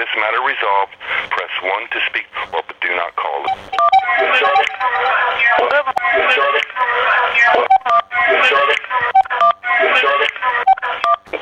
this 0.00 0.08
matter 0.16 0.40
resolved, 0.40 0.96
press 1.28 1.52
1 1.60 1.88
to 1.92 2.00
speak 2.08 2.24
or 2.54 2.62
do 2.80 2.88
not 2.96 3.14
call. 3.16 3.44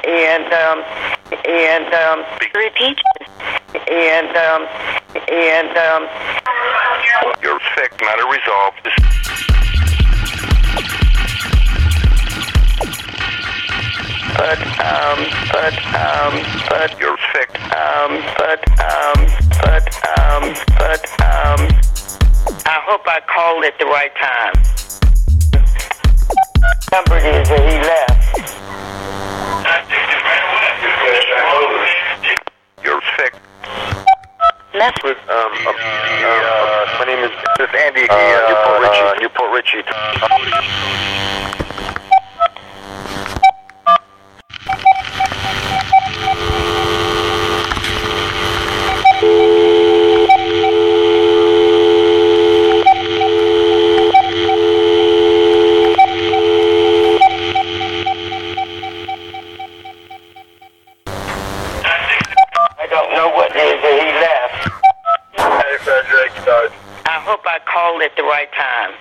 And 0.02 0.52
um, 0.52 0.82
and 1.46 1.94
um, 1.94 2.24
repeat. 2.52 2.98
And 3.92 4.36
um, 4.36 4.66
and 5.30 5.78
um, 5.78 6.02
Your 7.40 7.60
sick 7.76 7.92
matter 8.00 8.26
resolved. 8.26 8.88
but 14.36 14.60
um, 14.82 15.18
but 15.52 15.74
um, 15.94 16.66
but 16.68 16.98
You're 16.98 17.18
sick. 17.32 17.57
Um, 17.78 18.18
but 18.36 18.58
um, 18.82 19.18
but 19.62 19.86
um, 20.18 20.42
but 20.78 21.04
um. 21.22 21.60
I 22.66 22.80
hope 22.84 23.02
I 23.06 23.20
called 23.20 23.64
at 23.64 23.78
the 23.78 23.86
right 23.86 24.12
time. 24.16 24.52
Number 26.92 27.16
it 27.16 27.34
is 27.40 27.48
that 27.48 27.64
he 27.64 27.78
left. 27.80 28.18
You're 32.82 33.00
sick. 33.16 33.34
Message. 34.74 35.18
Um, 35.28 35.52
uh, 35.64 35.70
uh, 35.70 36.98
my 36.98 37.04
name 37.06 37.24
is 37.24 37.30
this 37.58 37.68
is 37.68 37.74
Andy. 37.78 38.08
Uh, 38.10 38.14
New 38.48 38.56
Port 38.64 38.80
Richey. 38.82 39.22
Newport 39.22 39.50
Richie. 39.52 39.84
I 62.80 62.86
don't 62.90 63.10
know 63.12 63.28
what 63.34 63.50
it 63.50 63.58
is 63.58 63.82
that 63.82 63.96
he 64.00 64.08
left. 64.16 64.54
Hey, 65.36 65.76
Frederick. 65.82 66.32
Uh, 66.46 66.70
I 67.04 67.20
hope 67.20 67.44
I 67.44 67.58
called 67.66 68.02
at 68.02 68.14
the 68.16 68.22
right 68.22 68.48
time. 68.54 68.94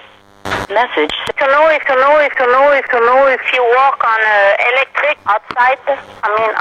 Message. 0.73 1.13
To 1.39 1.45
know 1.45 1.69
if 1.69 1.83
to 1.85 1.95
know 1.95 2.19
if 2.19 2.33
to 2.35 2.45
know 2.51 2.73
if 2.73 2.85
to 2.89 2.99
know 2.99 3.27
if 3.27 3.41
you 3.53 3.63
walk 3.77 4.03
on 4.03 4.19
uh, 4.19 4.73
electric 4.73 5.17
outside. 5.29 5.79
I 5.87 6.27
mean, 6.35 6.51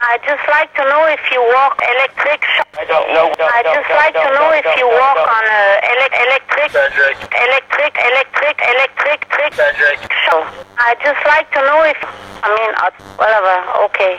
I 0.00 0.18
just 0.24 0.46
like 0.48 0.63
to 0.74 0.82
know 0.90 1.06
if 1.06 1.22
you 1.30 1.38
walk 1.54 1.78
electric. 1.78 2.42
I 2.74 2.84
don't 2.90 3.06
know. 3.14 3.30
Don't, 3.38 3.52
I 3.54 3.62
don't, 3.62 3.74
just 3.78 3.88
don't, 3.88 4.02
like 4.02 4.14
to 4.14 4.26
don't, 4.26 4.34
know 4.34 4.50
don't, 4.50 4.58
if 4.58 4.68
you 4.74 4.86
don't, 4.90 4.98
walk 4.98 5.18
don't. 5.18 5.30
on 5.30 5.44
uh, 5.46 5.90
ele- 5.94 6.16
electric, 6.26 6.70
Frederick. 6.74 7.18
electric, 7.30 7.92
electric, 7.94 8.56
electric, 8.58 9.20
trick. 9.30 9.52
Frederick. 9.54 10.00
So 10.30 10.42
I 10.78 10.98
just 10.98 11.22
like 11.26 11.46
to 11.54 11.60
know 11.62 11.80
if 11.86 11.98
I 12.42 12.48
mean 12.50 12.72
uh, 12.82 12.90
whatever. 13.18 13.54
Okay. 13.86 14.18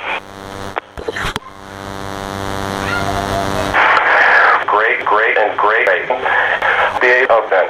Great, 4.67 5.03
great, 5.03 5.35
and 5.37 5.51
great. 5.59 5.87
The 5.87 7.27
okay. 7.27 7.67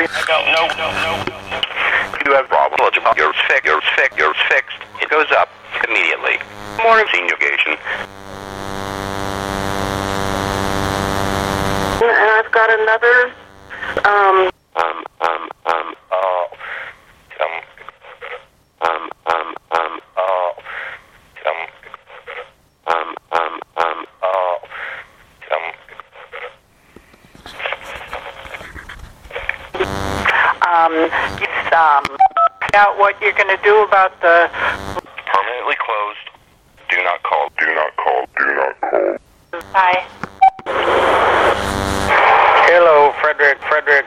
I 0.00 0.24
don't 0.28 0.48
know. 0.52 0.68
Don't 0.76 0.96
know. 1.00 1.16
You 2.24 2.32
have 2.36 2.48
problem. 2.48 2.90
You're 3.16 3.34
sick. 3.48 3.64
You're 3.64 3.82
sick. 3.96 4.12
You're 4.16 4.34
fixed. 4.48 4.78
It 5.00 5.08
goes 5.08 5.30
up 5.32 5.48
immediately. 5.88 6.38
Morning. 6.82 7.06
Senior 7.12 7.36
Gation. 7.36 7.76
And 12.02 12.30
I've 12.30 12.50
got 12.52 12.70
another. 12.70 13.32
Um. 14.04 14.50
Um, 14.74 15.04
um, 15.20 15.48
um, 15.66 15.94
oh. 16.10 16.46
Um, 17.40 17.54
um, 18.80 19.10
um, 19.26 19.54
um, 19.72 20.00
oh. 20.16 20.52
Um, 21.46 21.56
um, 22.86 23.14
um, 23.32 23.60
um, 23.76 24.06
oh. 24.22 24.58
Um, 25.52 25.72
Um, 30.64 30.94
it's, 30.94 31.74
um, 31.74 32.04
out 32.74 32.98
what 32.98 33.20
you're 33.20 33.32
going 33.32 33.54
to 33.54 33.62
do 33.62 33.82
about 33.82 34.18
the 34.22 34.48
permanently 35.26 35.76
closed. 35.76 36.30
Do 36.88 36.96
not 37.02 37.22
call. 37.22 37.48
Do 37.58 37.66
not 37.74 37.96
call. 37.96 38.26
Do 38.38 38.54
not 38.54 38.80
call. 38.80 39.18
Hi. 39.82 39.98
Hello, 42.70 43.10
Frederick. 43.18 43.58
Frederick. 43.66 44.06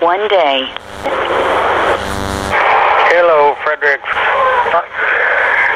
One 0.00 0.24
day. 0.32 0.64
Hello, 3.12 3.52
Frederick. 3.60 4.00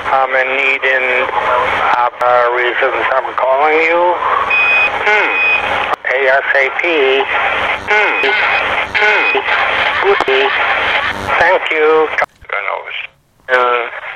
I'm 0.09 0.33
in 0.33 0.49
need 0.57 0.81
in 0.81 1.29
uh, 1.29 2.57
reasons 2.57 3.05
I'm 3.13 3.29
calling 3.37 3.77
you. 3.85 4.17
Hmm. 5.05 5.29
ASAP. 6.09 6.81
Hmm. 7.85 8.33
Hmm. 8.97 9.45
Thank 11.37 11.69
you. 11.69 12.09
I 12.49 12.65
know 12.65 12.81
this. 12.89 12.97
Uh, 13.53 14.09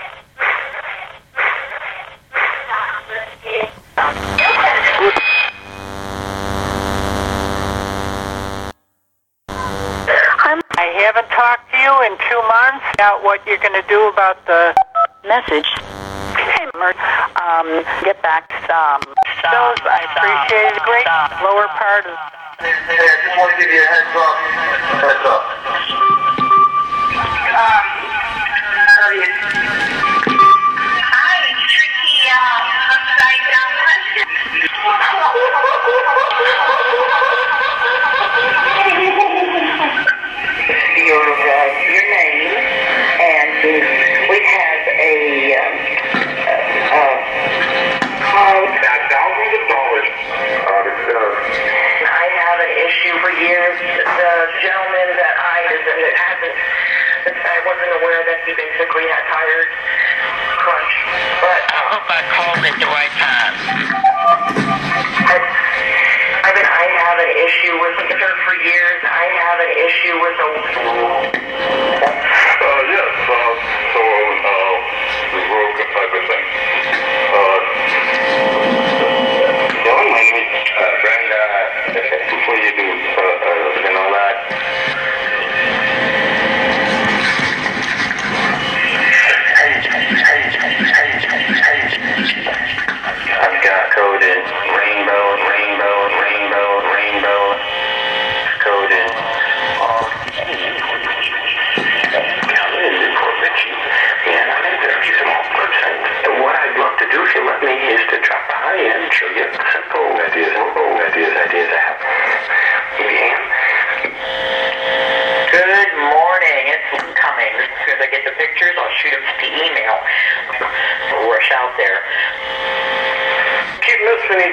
I'm 10.45 10.61
I 10.77 10.85
haven't 11.01 11.31
talked 11.31 11.71
to 11.73 11.79
you 11.79 11.95
in 12.05 12.19
two 12.93 13.03
months 13.03 13.13
about 13.13 13.23
what 13.25 13.45
you're 13.47 13.59
going 13.59 13.81
to 13.81 13.89
do 13.89 14.09
about 14.09 14.45
the 14.47 14.75
message. 15.27 15.67
um, 17.41 17.85
get 18.05 18.21
back 18.23 18.51
some. 18.67 19.01
Those 19.43 19.79
I 19.85 20.01
appreciate 20.09 20.77
it. 20.77 20.83
Great 20.85 21.07
lower 21.43 21.69
part 21.69 22.07
of 22.07 22.17
Hey, 22.63 22.71
I 22.71 23.19
just 23.27 23.39
want 23.39 23.51
to 23.51 23.57
give 23.59 23.73
you 23.73 23.83
a 23.83 23.87
heads 23.87 24.15
up. 24.15 24.37
Heads 25.03 25.27
up. 25.27 26.22
He 58.53 58.57
basically 58.61 59.09
had 59.09 59.25
tire 59.33 59.65
crunch. 60.61 60.95
But 61.41 61.61
I 61.73 61.81
hope 61.89 62.05
I 62.05 62.21
called 62.37 62.61
at 62.69 62.77
the 62.77 62.85
right 62.85 63.15
time. 63.17 63.55
I, 65.25 65.37
I 65.41 66.51
mean, 66.53 66.69
I 66.69 66.85
have 67.01 67.17
an 67.17 67.33
issue 67.33 67.75
with 67.81 67.97
her 68.13 68.35
for 68.45 68.55
years. 68.61 69.01
I 69.09 69.25
have 69.41 69.57
an 69.57 69.73
issue 69.89 70.17
with 70.21 70.37
a. 70.37 70.51
uh, 72.61 72.81
yes, 72.93 73.13
uh, 73.25 73.57
so, 73.97 74.03
uh, 74.05 74.77
the 75.33 75.41
rogue 75.49 75.81
type 75.97 76.13
of 76.13 76.25
thing. 76.29 76.45
Uh, 77.33 77.57
Dylan, 79.81 80.09
my 80.13 80.21
name 80.29 80.45
is, 80.45 80.69
uh, 80.77 80.93
Brenda. 81.01 81.41
Before 82.37 82.59
you 82.61 82.73
do, 82.77 82.89
uh, 83.17 83.25
uh, 83.49 83.87
and 83.89 83.97
all 83.97 84.13
that. 84.13 84.32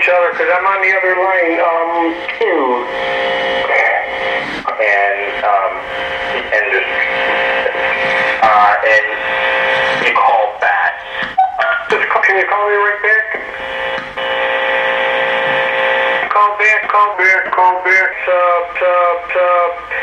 Other 0.09 0.31
because 0.31 0.49
I'm 0.49 0.65
on 0.65 0.81
the 0.81 0.91
other 0.97 1.15
line, 1.21 1.59
um, 1.61 2.13
too. 2.41 2.85
And, 4.79 5.43
um, 5.43 5.73
and 6.49 6.65
just, 6.71 6.89
uh, 8.41 8.75
and 8.89 9.05
you 10.07 10.13
call 10.15 10.57
back. 10.59 10.93
Can 11.89 12.37
you 12.37 12.47
call 12.47 12.69
me 12.69 12.75
right 12.75 13.01
back? 13.03 13.25
Call 16.29 16.57
back, 16.57 16.89
call 16.89 17.17
back, 17.17 17.51
call 17.51 17.83
back, 17.83 18.09
sub, 18.25 18.63
sub, 18.79 19.17
sub. 19.33 19.98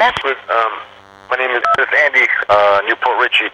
Um, 0.00 0.08
my 1.28 1.36
name 1.36 1.50
is, 1.50 1.62
Andy, 2.04 2.26
uh, 2.48 2.80
New 2.86 2.96
Port 2.96 3.20
Richey. 3.20 3.50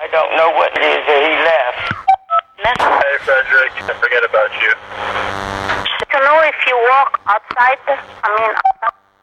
I 0.00 0.06
don't 0.12 0.32
know 0.36 0.50
what 0.54 0.70
it 0.76 0.82
is 0.84 1.02
that 1.06 1.20
he 1.26 1.34
left. 1.42 1.82
That's 2.62 2.82
Hey, 2.82 3.16
Frederick, 3.24 3.72
I 3.82 3.94
forget 3.98 4.22
about 4.24 4.52
you. 4.62 4.70
to 6.12 6.18
know 6.24 6.38
if 6.46 6.58
you 6.66 6.76
walk 6.90 7.20
outside. 7.26 7.78
I 7.88 8.28
mean, 8.38 8.52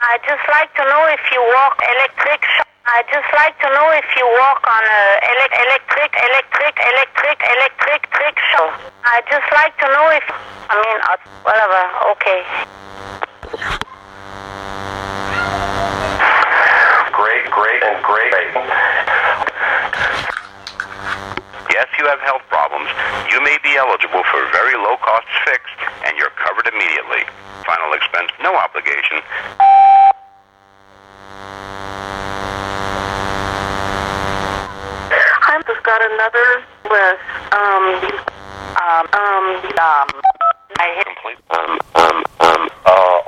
I 0.01 0.17
just 0.27 0.43
like 0.51 0.69
to 0.75 0.83
know 0.83 1.03
if 1.15 1.23
you 1.31 1.41
walk 1.55 1.79
electric. 1.95 2.41
sh- 2.43 2.67
I 2.85 3.01
just 3.11 3.29
like 3.33 3.57
to 3.61 3.69
know 3.73 3.89
if 3.97 4.05
you 4.17 4.25
walk 4.39 4.64
on 4.75 4.83
a 4.83 4.99
ele- 5.31 5.55
electric, 5.63 6.11
electric, 6.19 6.75
electric, 6.75 7.37
electric, 7.55 8.01
trick 8.11 8.35
show. 8.51 8.67
I 9.07 9.23
just 9.31 9.47
like 9.55 9.71
to 9.79 9.87
know 9.87 10.07
if. 10.11 10.27
I 10.67 10.75
mean, 10.83 10.99
uh, 11.07 11.15
whatever. 11.47 11.79
Okay. 12.11 12.43
Great, 17.15 17.45
great, 17.55 17.81
and 17.87 18.03
great. 18.03 18.51
Yes, 21.71 21.87
you 21.97 22.03
have 22.11 22.19
health 22.19 22.43
problems. 22.49 22.89
You 23.31 23.39
may 23.43 23.57
be 23.63 23.77
eligible 23.79 24.23
for 24.27 24.39
very 24.51 24.75
low 24.75 24.97
cost 24.99 25.27
fixed, 25.47 25.79
and 26.03 26.17
you're 26.17 26.35
covered 26.35 26.67
immediately. 26.67 27.23
Final 27.63 27.93
expense, 27.93 28.31
no 28.43 28.55
obligation. 28.55 29.21
I 35.47 35.61
just 35.67 35.83
got 35.83 36.01
another 36.01 36.63
list. 36.89 37.21
Um, 37.53 38.01
um, 38.75 39.05
um, 39.13 39.45
um. 39.79 40.09
I 40.77 40.93
hit. 40.97 41.05
Complete. 41.05 41.37
Um, 41.51 41.79
um, 41.95 42.23
um, 42.41 42.69
uh, 42.85 43.19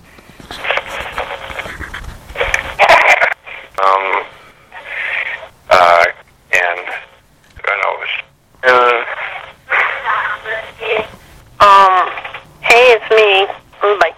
Um, 3.77 4.23
uh, 5.69 6.05
and, 6.53 6.87
I 7.65 7.75
know, 7.81 7.93
it 7.93 7.99
was, 7.99 8.13
uh, 8.63 9.03
Um. 11.65 12.09
Hey, 12.61 12.85
it's 12.97 13.09
me. 13.11 13.47
Bye. 13.99 14.13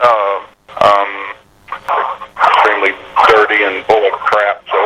uh, 0.00 0.36
um, 0.80 1.10
extremely 2.36 2.92
dirty 3.28 3.64
and 3.64 3.84
full 3.86 4.04
of 4.06 4.12
crap, 4.20 4.62
so. 4.70 4.78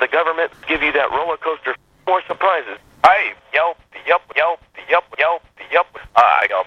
The 0.00 0.07
government 0.18 0.50
give 0.66 0.82
you 0.82 0.90
that 0.90 1.14
roller 1.14 1.36
coaster 1.36 1.76
more 2.08 2.20
surprises. 2.26 2.74
Hey, 3.06 3.38
yelp, 3.54 3.78
yelp, 4.04 4.22
yelp, 4.34 4.58
yelp, 4.90 5.04
yelp, 5.16 5.42
yelp. 5.70 5.86
Ah, 6.16 6.40
yelp. 6.50 6.66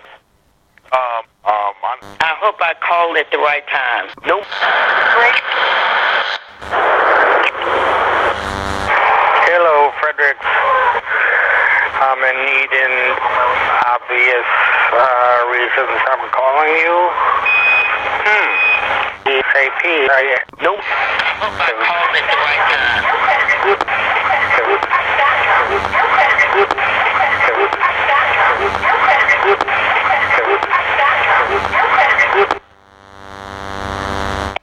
Um, 0.95 1.23
um, 1.43 1.75
I'm. 1.83 1.99
I 2.23 2.31
hope 2.39 2.55
I 2.63 2.71
called 2.79 3.17
at 3.19 3.27
the 3.27 3.43
right 3.43 3.67
time. 3.67 4.07
Nope. 4.23 4.47
Hello, 9.51 9.91
Frederick. 9.99 10.39
I'm 11.99 12.23
in 12.23 12.37
need 12.47 12.71
in 12.71 12.93
obvious 13.83 14.47
uh, 14.95 15.51
reasons 15.51 15.91
I'm 16.07 16.23
calling 16.31 16.71
you. 16.87 16.95
Hmm. 18.23 18.71
SAP, 19.27 19.83
are 19.83 20.23
you? 20.23 20.39
Nope. 20.63 20.79
I 20.79 21.35
hope 21.43 21.53
I 21.59 21.71
called 21.83 22.15
at 22.15 22.25
the 22.31 22.37
right 22.39 22.63
time. 22.71 23.11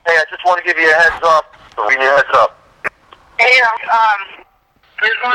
Hey, 0.05 0.17
I 0.17 0.25
just 0.29 0.45
want 0.45 0.59
to 0.59 0.65
give 0.65 0.77
you 0.79 0.91
a 0.91 0.98
heads 1.11 1.25
up. 1.25 1.45
You 1.79 1.85
a 1.85 2.01
heads 2.01 2.29
up. 2.35 2.59
Hey, 3.39 3.61
um. 3.63 4.45
There's 5.01 5.17
one. 5.23 5.33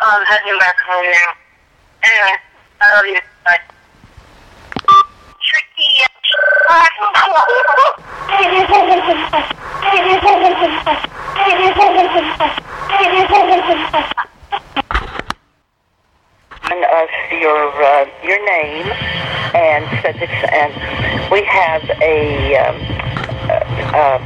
I'm 0.00 0.24
heading 0.26 0.58
back 0.58 0.76
home 0.88 1.04
now. 1.04 1.34
Anyway, 2.02 2.36
I 2.80 2.94
love 2.94 3.06
you. 3.06 3.20
Bye. 3.44 3.60
given 16.78 16.90
us 16.90 17.10
your 17.30 17.82
uh, 17.82 18.06
your 18.22 18.44
name 18.44 18.86
and 19.54 19.84
said 20.02 20.14
that, 20.16 20.52
and 20.52 21.30
we 21.30 21.42
have 21.44 21.82
a 22.02 22.56
um, 22.56 22.76
uh, 23.50 23.96
uh, 23.96 24.18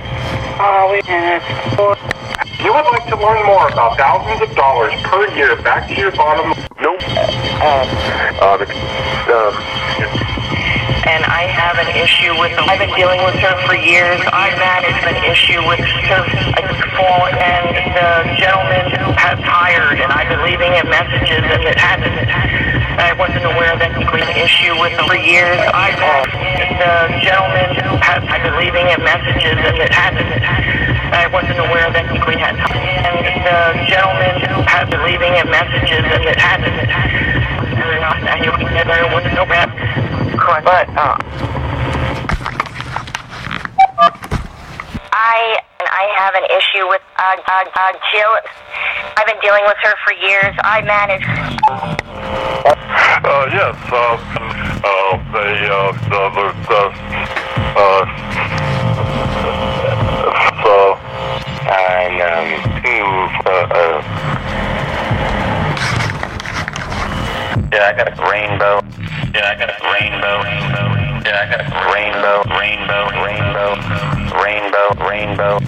oh, 0.61 1.97
You 2.63 2.73
would 2.73 2.85
like 2.93 3.07
to 3.09 3.17
learn 3.17 3.47
more 3.47 3.69
about 3.69 3.97
thousands 3.97 4.49
of 4.49 4.55
dollars 4.57 4.93
per 5.03 5.29
year 5.35 5.57
back 5.63 5.89
to 5.89 5.95
your 5.95 6.11
bottom 6.13 6.53
Nope. 6.81 7.01
uh, 7.03 7.87
Uh, 8.43 8.57
the, 8.57 8.67
uh, 9.33 10.22
and 11.07 11.25
I 11.27 11.51
have 11.51 11.79
an 11.83 11.91
issue 11.99 12.31
with 12.39 12.55
I've 12.59 12.79
been 12.79 12.95
dealing 12.95 13.23
with 13.27 13.35
her 13.43 13.55
for 13.67 13.75
years. 13.75 14.21
I 14.31 14.55
managed 14.55 15.03
an 15.03 15.19
issue 15.27 15.59
with 15.67 15.83
her 15.83 16.23
before, 16.63 17.27
and 17.35 17.75
the 17.75 18.11
gentleman 18.39 18.87
has 19.19 19.39
hired, 19.43 19.99
and 19.99 20.11
I've 20.13 20.31
been 20.31 20.45
leaving 20.47 20.71
him 20.73 20.87
messages, 20.87 21.43
and 21.43 21.63
it 21.67 21.79
hasn't. 21.79 22.29
I 23.03 23.13
wasn't 23.19 23.45
aware 23.45 23.75
that 23.79 23.97
he 23.99 24.05
was 24.07 24.23
an 24.23 24.37
issue 24.39 24.79
with 24.79 24.95
her 24.95 25.07
for 25.09 25.19
years. 25.19 25.59
I 25.75 25.91
managed 25.99 26.31
the 26.79 26.95
gentleman 27.25 27.71
has 28.03 28.23
I've 28.29 28.43
been 28.43 28.59
leaving 28.59 28.87
him 28.87 29.03
messages, 29.03 29.59
and 29.59 29.77
it 29.83 29.93
hasn't. 29.93 30.31
I 31.13 31.27
wasn't 31.29 31.59
aware 31.59 31.91
that 31.93 32.07
he 32.11 32.19
had 32.39 32.57
and 32.57 33.19
the 33.43 33.61
gentleman 33.91 34.65
has 34.71 34.89
been 34.89 35.03
leaving 35.05 35.35
him 35.35 35.51
messages, 35.51 36.05
and 36.07 36.25
it 36.25 36.39
hasn't. 36.39 37.32
And 37.93 38.45
you 38.45 38.51
can 38.53 38.73
never 38.73 39.05
was 39.13 39.25
no 39.35 39.45
bad. 39.45 39.69
But 40.65 40.89
uh, 40.97 41.17
I 45.13 45.59
I 45.81 46.05
have 46.17 46.35
an 46.35 46.45
issue 46.57 46.89
with 46.89 47.03
uh, 47.19 47.37
uh, 47.47 47.65
uh, 47.75 47.93
Jill. 48.11 48.33
I've 49.17 49.27
been 49.27 49.39
dealing 49.43 49.65
with 49.67 49.77
her 49.83 49.95
for 50.05 50.15
years. 50.15 50.57
I 50.65 50.81
manage. 50.83 51.23
uh, 52.65 53.47
yes, 53.53 53.77
uh, 53.93 54.17
uh, 54.83 55.17
they, 55.33 55.69
uh, 55.69 55.93
the, 56.09 56.23
the, 56.33 56.47
the, 56.69 56.83
uh, 57.77 58.05
so, 60.65 60.97
and, 61.69 62.17
um, 62.25 62.49
two, 62.83 63.05
uh, 63.47 63.69
uh. 63.71 64.22
Yeah, 67.53 67.85
I 67.85 67.93
got 67.93 68.09
a 68.09 68.17
rainbow. 68.17 68.81
Yeah, 69.37 69.45
I 69.45 69.55
got 69.61 69.69
a 69.69 69.77
rainbow. 69.85 70.41
Rainbow. 70.41 70.89
Yeah, 71.21 71.37
I 71.37 71.53
got 71.53 71.61
a 71.61 71.69
rainbow. 71.93 72.41
Rainbow. 72.49 73.13
Rainbow. 73.21 73.77
Rainbow. 74.41 74.89
Rainbow. 75.05 75.61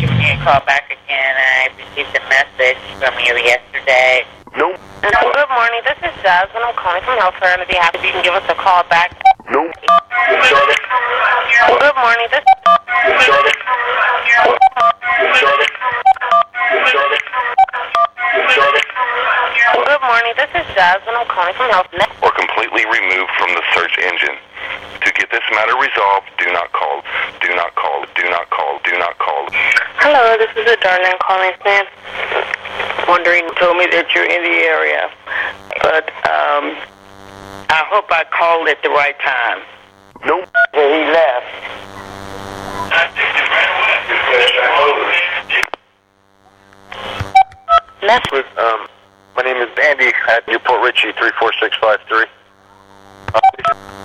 Give 0.00 0.12
me 0.16 0.32
a 0.32 0.40
call 0.40 0.64
back 0.64 0.88
again. 0.88 1.34
I 1.36 1.68
received 1.76 2.16
a 2.16 2.24
message 2.32 2.80
from 2.96 3.12
you 3.20 3.36
yesterday. 3.36 4.24
Nope. 4.56 4.80
No, 5.04 5.20
good 5.28 5.50
morning. 5.52 5.84
This 5.84 6.00
is 6.08 6.14
Jasmine. 6.24 6.64
I'm 6.64 6.72
calling 6.76 7.04
from 7.04 7.18
Healthcare 7.20 7.52
and 7.52 7.68
be 7.68 7.76
happy 7.76 7.98
if 7.98 8.04
you 8.04 8.12
can 8.12 8.24
give 8.24 8.32
us 8.32 8.48
a 8.48 8.54
call 8.56 8.82
back. 8.88 9.12
Nope. 9.52 9.76
Good 10.24 11.96
morning. 12.00 12.28
This 12.32 12.44
Jasmine. 20.74 21.14
I'm 21.14 21.30
calling 21.30 21.54
from 21.54 21.70
Health 21.70 21.86
Net. 21.94 22.10
Or 22.18 22.34
completely 22.34 22.82
removed 22.90 23.30
from 23.38 23.54
the 23.54 23.62
search 23.78 23.94
engine. 24.02 24.34
To 25.06 25.08
get 25.14 25.30
this 25.30 25.46
matter 25.54 25.78
resolved, 25.78 26.26
do 26.38 26.50
not 26.50 26.72
call. 26.74 27.02
Do 27.40 27.54
not 27.54 27.74
call. 27.78 28.02
Do 28.18 28.26
not 28.28 28.50
call. 28.50 28.80
Do 28.82 28.98
not 28.98 29.14
call. 29.18 29.46
Hello, 30.02 30.34
this 30.36 30.50
is 30.58 30.66
a 30.66 30.76
darling 30.82 31.14
calling 31.22 31.54
Sam. 31.62 31.86
Wondering 33.06 33.46
told 33.60 33.78
me 33.78 33.86
that 33.94 34.10
you're 34.14 34.26
in 34.26 34.42
the 34.42 34.58
area, 34.66 35.12
but 35.84 36.10
um, 36.26 36.74
I 37.70 37.84
hope 37.86 38.10
I 38.10 38.24
called 38.32 38.66
at 38.68 38.82
the 38.82 38.90
right 38.90 39.14
time. 39.20 39.62
Nope. 40.26 40.48
He 40.74 41.06
left. 41.14 41.46
With, 48.32 48.46
um, 48.58 48.88
my 49.36 49.42
name 49.42 49.56
is 49.56 49.68
Andy 49.82 50.12
at 50.30 50.46
New 50.46 50.58
Port 50.60 50.82
Richey, 50.84 51.12
34653. 51.12 52.26
I 53.34 54.03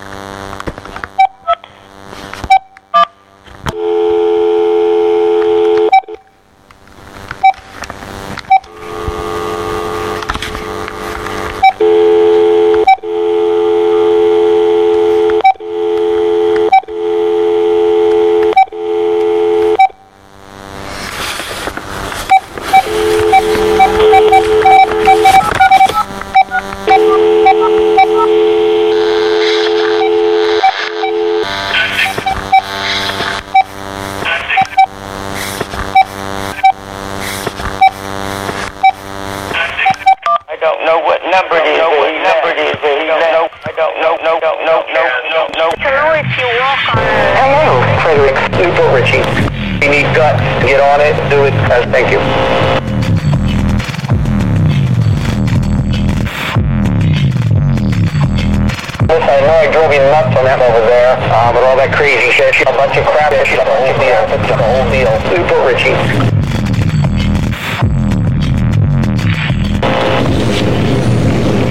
I 59.29 59.45
know 59.45 59.61
I 59.61 59.69
drove 59.69 59.93
you 59.93 60.01
nuts 60.09 60.33
on 60.33 60.41
that 60.41 60.57
over 60.57 60.81
there, 60.89 61.13
uh, 61.13 61.53
but 61.53 61.61
all 61.61 61.77
that 61.77 61.93
crazy 61.93 62.33
shit, 62.33 62.49
a 62.65 62.73
bunch 62.73 62.97
of 62.97 63.05
crap, 63.05 63.29
it's 63.29 63.53
the 63.53 63.61
whole 63.61 63.93
deal. 64.01 64.21
It's 64.25 64.49
the 64.49 64.57
whole 64.57 64.85
deal. 64.89 65.13
New 65.29 65.45
Port 65.45 65.69
Richey. 65.69 65.93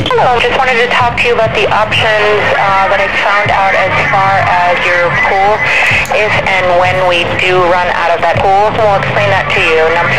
Hello, 0.07 0.39
just 0.39 0.55
wanted 0.55 0.79
to 0.79 0.87
talk 0.95 1.19
to 1.19 1.25
you 1.27 1.35
about 1.35 1.51
the 1.59 1.67
options 1.75 2.39
uh, 2.55 2.87
that 2.95 3.03
I 3.03 3.11
found 3.27 3.51
out 3.51 3.75
as 3.75 3.91
far 4.15 4.39
as 4.47 4.79
your 4.87 5.11
pool. 5.27 5.59
If 6.15 6.31
and 6.47 6.79
when 6.79 7.11
we 7.11 7.27
do 7.43 7.59
run 7.75 7.91
out 7.91 8.15
of 8.15 8.23
that 8.23 8.39
pool, 8.39 8.71
we'll 8.79 9.03
explain 9.03 9.35
that 9.35 9.51
to 9.51 9.61
you. 9.67 9.83
Num- 9.99 10.15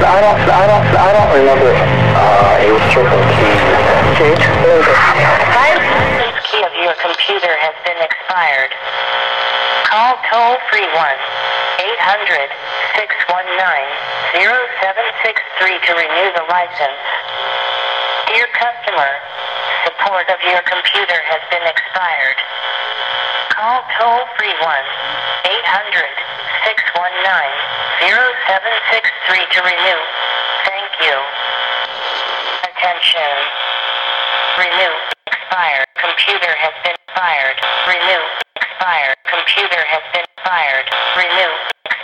I 0.00 0.16
don't, 0.16 0.40
I 0.48 0.64
don't, 0.64 0.86
I 0.96 1.08
don't 1.12 1.30
remember. 1.44 1.70
Uh, 1.76 2.64
it 2.64 2.72
was 2.72 2.84
triple 2.88 3.20
key. 3.36 3.52
Kate? 4.18 4.38
key 6.52 6.62
of 6.62 6.74
your 6.76 6.92
computer 7.00 7.54
has 7.58 7.72
been 7.86 7.96
expired. 8.04 8.70
Call 9.88 10.20
toll 10.28 10.60
free 10.68 10.84
1 10.84 11.16
800 12.02 12.50
619 12.98 13.30
0763 14.34 15.86
to 15.86 15.92
renew 15.94 16.28
the 16.34 16.42
license. 16.50 16.98
Dear 18.26 18.50
customer, 18.58 19.06
support 19.86 20.26
of 20.26 20.42
your 20.42 20.66
computer 20.66 21.22
has 21.30 21.38
been 21.54 21.62
expired. 21.62 22.38
Call 23.54 23.86
toll 23.94 24.26
free 24.34 24.50
1 24.50 24.66
800 24.66 26.10
619 26.66 27.22
0763 28.02 29.54
to 29.54 29.60
renew. 29.62 30.00
Thank 30.66 30.90
you. 31.06 31.14
Attention. 32.66 33.30
Renew. 34.58 34.94
Expired. 35.30 35.86
Computer 36.02 36.50
has 36.50 36.74
been 36.82 36.98
fired. 37.14 37.62
Renew. 37.86 38.22
Expired. 38.58 39.14
Computer 39.30 39.86
has 39.86 40.02
been 40.10 40.26
fired. 40.42 40.86
Renew. 41.14 41.54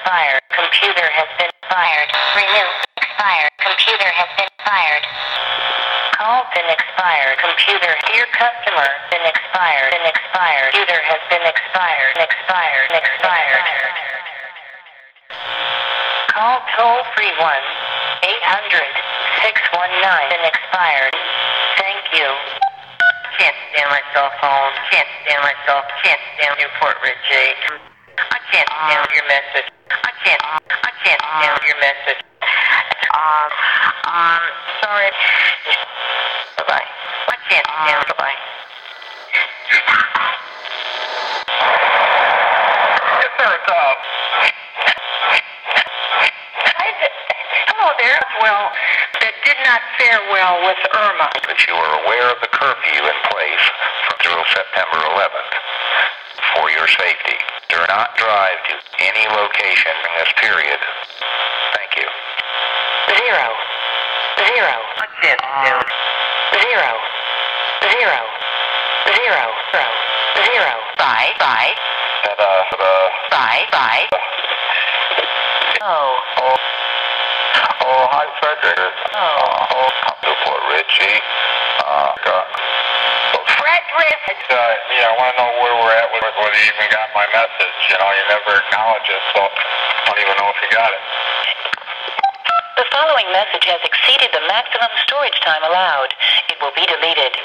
Expired. 0.09 0.41
Computer 0.57 1.05
has 1.21 1.29
been 1.37 1.53
fired. 1.69 2.09
Renew. 2.33 2.69
Expired. 2.97 3.53
Computer 3.61 4.09
has 4.09 4.31
been 4.41 4.53
fired. 4.65 5.05
Call 6.17 6.49
been 6.57 6.65
expired. 6.73 7.37
Computer. 7.45 7.93
Dear 8.09 8.25
customer. 8.33 8.89
Been 9.13 9.29
expired. 9.29 9.93
Been 9.93 10.09
expired. 10.09 10.73
Computer 10.73 10.97
has 11.13 11.21
been 11.29 11.45
expired. 11.45 12.17
Expired. 12.25 12.89
Expired. 12.89 13.65
Call 16.33 16.57
toll 16.73 17.05
free 17.13 17.29
1 17.37 17.45
800 17.45 18.81
619 19.45 19.93
been 20.33 20.45
expired. 20.49 21.13
Thank 21.77 22.17
you. 22.17 22.33
Can't 23.37 23.59
stand 23.77 23.93
my 23.93 24.01
cell 24.17 24.33
phone. 24.41 24.73
Can't 24.89 25.11
stand 25.29 25.45
myself. 25.45 25.85
Can't 26.01 26.23
stand 26.41 26.57
New 26.57 26.73
Port 26.81 26.97
Richey. 27.05 27.53
I 28.17 28.41
can't 28.49 28.73
stand 28.73 29.05
um, 29.05 29.13
your 29.13 29.29
message. 29.29 29.69
I 30.29 30.37
can't. 30.37 30.45
I 30.85 30.93
can't 31.09 31.23
stand 31.25 31.61
your 31.65 31.81
message. 31.81 32.21
Um. 33.17 33.49
Um. 34.13 34.45
Sorry. 34.85 35.09
Bye 36.59 36.65
bye. 36.69 36.85
I 36.85 37.37
can't 37.49 37.65
stand. 37.65 38.05
Bye 38.13 38.17
bye. 38.19 38.39
Hello 47.73 47.89
there. 47.97 48.21
Well, 48.45 48.69
that 49.25 49.33
did 49.49 49.57
not 49.65 49.81
fare 49.97 50.21
well 50.29 50.61
with 50.61 50.77
Irma. 50.93 51.33
That 51.49 51.57
you 51.65 51.73
are 51.73 52.05
aware 52.05 52.29
of 52.29 52.39
the 52.45 52.53
curfew 52.53 53.01
in 53.01 53.19
place 53.33 53.65
through 54.21 54.45
September 54.53 55.01
11th. 55.09 55.53
For 56.53 56.69
your 56.69 56.89
safety, 56.89 57.39
do 57.79 57.87
not 57.87 58.11
drive 58.19 58.59
to 58.67 58.75
any 59.07 59.23
location 59.39 59.95
in 60.03 60.13
this 60.19 60.33
period. 60.43 60.81
Thank 61.79 61.95
you. 61.95 62.09
Zero. 63.23 63.47
Zero. 64.51 64.77
I 64.99 65.07
can't 65.23 65.39
stand. 65.39 65.87
Zero. 66.59 66.91
Zero. 67.87 68.19
Zero. 69.15 69.47
Zero. 69.71 69.91
Zero. 70.43 70.75
Bye. 70.99 71.31
Bye. 71.39 71.71
Ta-da, 72.27 72.51
ta-da. 72.67 72.95
Bye. 73.31 73.63
Bye. 73.71 74.05
Oh. 75.83 76.19
Oh, 76.43 76.57
Oh, 77.87 78.05
hi, 78.11 78.27
Frederick. 78.43 78.95
Oh. 79.15 79.39
Oh, 79.71 79.91
Newport 80.27 80.63
Ritchie. 80.75 81.19
Uh, 81.87 82.13
so, 83.69 84.57
you 84.57 85.05
know, 85.05 85.13
I 85.13 85.17
want 85.21 85.37
to 85.37 85.45
know 85.45 85.51
where 85.61 85.77
we're 85.77 85.93
at 85.93 86.09
with 86.09 86.25
whether 86.25 86.57
you 86.57 86.73
even 86.73 86.89
got 86.89 87.13
my 87.13 87.29
message. 87.37 87.77
You 87.93 88.01
know, 88.01 88.09
you 88.17 88.25
never 88.33 88.65
acknowledge 88.65 89.05
it, 89.05 89.23
so 89.37 89.45
I 89.45 90.09
don't 90.09 90.21
even 90.25 90.35
know 90.41 90.49
if 90.49 90.57
you 90.65 90.69
got 90.73 90.89
it. 90.89 91.03
The 92.81 92.87
following 92.89 93.29
message 93.29 93.69
has 93.69 93.81
exceeded 93.85 94.33
the 94.33 94.41
maximum 94.49 94.89
storage 95.05 95.37
time 95.45 95.61
allowed. 95.69 96.17
It 96.49 96.57
will 96.65 96.73
be 96.73 96.89
deleted. 96.89 97.37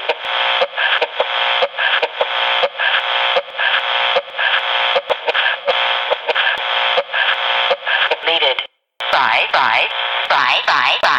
deleted. 8.23 8.63
Bye, 9.11 9.43
bye, 9.51 9.87
bye, 10.29 10.59
bye, 10.65 10.95
bye. 11.01 11.12